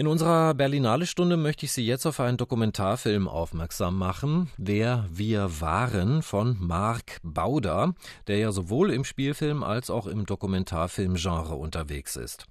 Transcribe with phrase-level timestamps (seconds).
[0.00, 5.60] In unserer Berlinale Stunde möchte ich Sie jetzt auf einen Dokumentarfilm aufmerksam machen, Wer wir
[5.60, 7.92] waren von Mark Bauder,
[8.26, 12.46] der ja sowohl im Spielfilm als auch im Dokumentarfilmgenre unterwegs ist.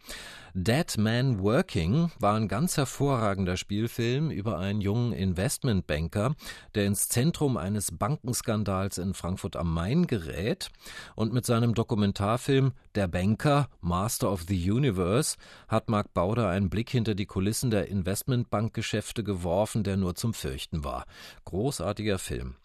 [0.56, 6.36] Dead Man Working war ein ganz hervorragender Spielfilm über einen jungen Investmentbanker,
[6.74, 10.70] der ins Zentrum eines Bankenskandals in Frankfurt am Main gerät
[11.16, 15.38] und mit seinem Dokumentarfilm Der Banker, Master of the Universe
[15.68, 20.84] hat Mark Bauder einen Blick hinter die Kulissen der Investmentbankgeschäfte geworfen, der nur zum Fürchten
[20.84, 21.06] war.
[21.46, 22.56] Großartiger Film.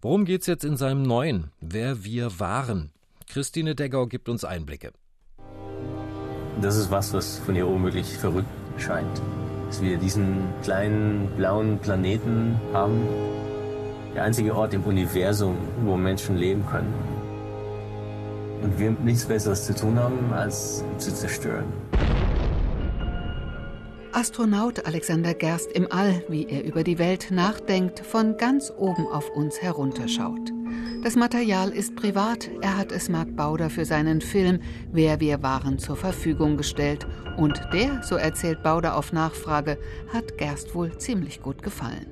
[0.00, 2.92] Worum geht's jetzt in seinem neuen Wer wir waren?
[3.28, 4.92] Christine Deggau gibt uns Einblicke.
[6.62, 8.46] Das ist was, was von hier oben wirklich verrückt
[8.78, 9.20] scheint.
[9.66, 13.00] Dass wir diesen kleinen blauen Planeten haben.
[14.14, 16.94] Der einzige Ort im Universum, wo Menschen leben können.
[18.62, 21.64] Und wir nichts Besseres zu tun haben, als zu zerstören.
[24.12, 29.30] Astronaut Alexander Gerst im All, wie er über die Welt nachdenkt, von ganz oben auf
[29.30, 30.50] uns herunterschaut.
[31.02, 34.60] Das Material ist privat, er hat es Mark Bauder für seinen Film
[34.92, 37.06] Wer wir waren zur Verfügung gestellt.
[37.36, 39.78] Und der, so erzählt Bauder auf Nachfrage,
[40.12, 42.06] hat Gerst wohl ziemlich gut gefallen.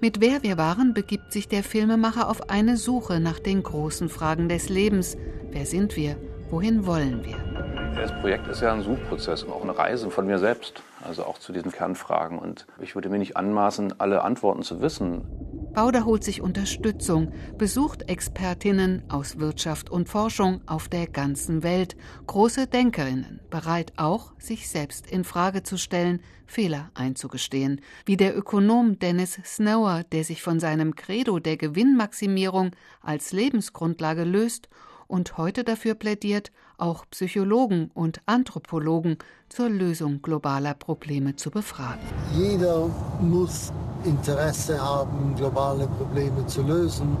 [0.00, 4.48] Mit Wer wir waren begibt sich der Filmemacher auf eine Suche nach den großen Fragen
[4.48, 5.16] des Lebens.
[5.50, 6.16] Wer sind wir?
[6.50, 7.85] Wohin wollen wir?
[7.96, 11.38] Das Projekt ist ja ein Suchprozess und auch eine Reise von mir selbst, also auch
[11.38, 12.38] zu diesen Kernfragen.
[12.38, 15.24] Und ich würde mir nicht anmaßen, alle Antworten zu wissen.
[15.72, 22.66] Bauder holt sich Unterstützung, besucht Expertinnen aus Wirtschaft und Forschung auf der ganzen Welt, große
[22.66, 29.40] Denkerinnen, bereit auch, sich selbst in Frage zu stellen, Fehler einzugestehen, wie der Ökonom Dennis
[29.44, 32.70] Snower, der sich von seinem Credo der Gewinnmaximierung
[33.02, 34.68] als Lebensgrundlage löst
[35.08, 42.00] und heute dafür plädiert, auch Psychologen und Anthropologen zur Lösung globaler Probleme zu befragen.
[42.34, 42.88] Jeder
[43.20, 43.72] muss
[44.04, 47.16] Interesse haben, globale Probleme zu lösen,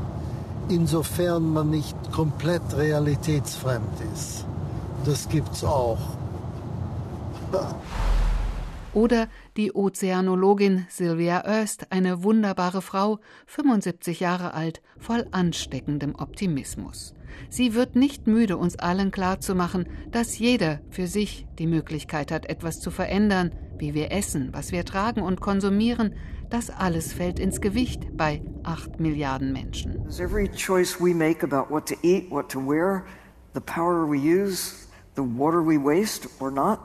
[0.68, 4.44] insofern man nicht komplett realitätsfremd ist.
[5.04, 5.98] Das gibt's auch.
[8.96, 17.12] Oder die Ozeanologin Sylvia Oerst, eine wunderbare Frau, 75 Jahre alt, voll ansteckendem Optimismus.
[17.50, 22.80] Sie wird nicht müde, uns allen klarzumachen, dass jeder für sich die Möglichkeit hat, etwas
[22.80, 26.14] zu verändern, wie wir essen, was wir tragen und konsumieren.
[26.48, 30.06] Das alles fällt ins Gewicht bei acht Milliarden Menschen.
[30.18, 33.04] Every choice we make about what to eat, what to wear,
[33.52, 36.78] the power we use, the water we waste or not,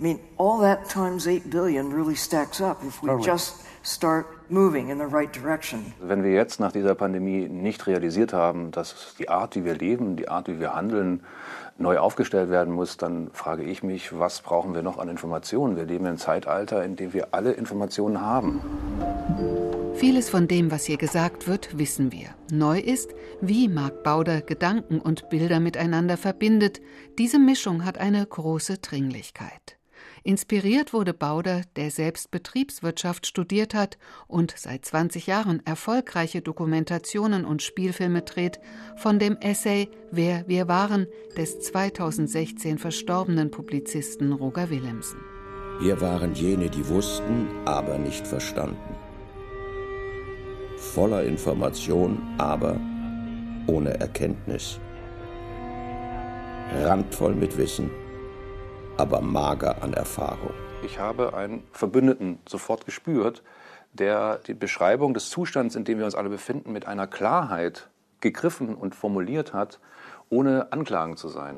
[0.00, 4.90] I mean, all that times 8 billion really stacks up if we just start moving
[4.90, 5.92] in the right direction.
[6.00, 10.16] Wenn wir jetzt nach dieser Pandemie nicht realisiert haben, dass die Art, wie wir leben,
[10.16, 11.22] die Art, wie wir handeln,
[11.78, 15.76] neu aufgestellt werden muss, dann frage ich mich, was brauchen wir noch an Informationen?
[15.76, 18.60] Wir leben in einem Zeitalter, in dem wir alle Informationen haben.
[19.94, 22.30] Vieles von dem, was hier gesagt wird, wissen wir.
[22.50, 26.80] Neu ist, wie Mark Bauder Gedanken und Bilder miteinander verbindet.
[27.16, 29.78] Diese Mischung hat eine große Dringlichkeit.
[30.26, 37.62] Inspiriert wurde Bauder, der selbst Betriebswirtschaft studiert hat und seit 20 Jahren erfolgreiche Dokumentationen und
[37.62, 38.58] Spielfilme dreht,
[38.96, 45.20] von dem Essay Wer wir waren des 2016 verstorbenen Publizisten Roger Willemsen.
[45.80, 48.96] Wir waren jene, die wussten, aber nicht verstanden.
[50.78, 52.80] Voller Information, aber
[53.66, 54.80] ohne Erkenntnis.
[56.82, 57.90] Randvoll mit Wissen,
[58.96, 60.52] aber mager an Erfahrung.
[60.84, 63.42] Ich habe einen Verbündeten sofort gespürt,
[63.92, 67.88] der die Beschreibung des Zustands, in dem wir uns alle befinden, mit einer Klarheit
[68.20, 69.78] gegriffen und formuliert hat,
[70.30, 71.56] ohne anklagend zu sein.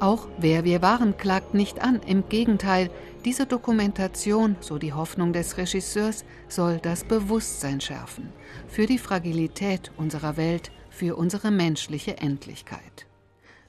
[0.00, 2.00] Auch wer wir waren, klagt nicht an.
[2.04, 2.90] Im Gegenteil,
[3.24, 8.32] diese Dokumentation, so die Hoffnung des Regisseurs, soll das Bewusstsein schärfen.
[8.66, 13.06] Für die Fragilität unserer Welt, für unsere menschliche Endlichkeit.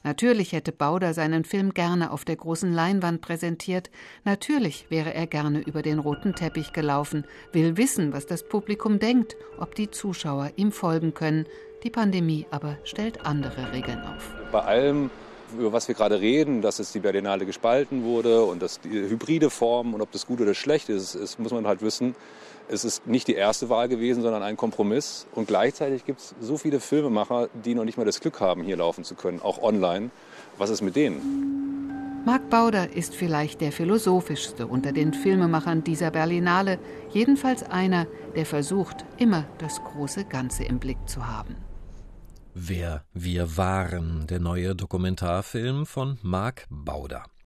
[0.04, 3.90] Natürlich hätte Bauder seinen Film gerne auf der großen Leinwand präsentiert,
[4.26, 9.38] natürlich wäre er gerne über den roten Teppich gelaufen, will wissen, was das Publikum denkt,
[9.58, 11.46] ob die Zuschauer ihm folgen können.
[11.84, 14.34] Die Pandemie aber stellt andere Regeln auf.
[14.52, 15.10] Bei allem
[15.58, 19.50] über was wir gerade reden, dass jetzt die Berlinale gespalten wurde und dass die hybride
[19.50, 22.16] Form und ob das gut oder schlecht ist, ist muss man halt wissen,
[22.70, 25.28] es ist nicht die erste Wahl gewesen, sondern ein Kompromiss.
[25.34, 28.78] Und gleichzeitig gibt es so viele Filmemacher, die noch nicht mal das Glück haben, hier
[28.78, 30.12] laufen zu können, auch online.
[30.58, 32.24] Was ist mit denen?
[32.26, 36.80] Mark Bauder ist vielleicht der philosophischste unter den Filmemachern dieser Berlinale,
[37.12, 41.58] jedenfalls einer, der versucht, immer das große Ganze im Blick zu haben.
[42.56, 47.26] Wer wir waren, der neue Dokumentarfilm von Mark Bauder.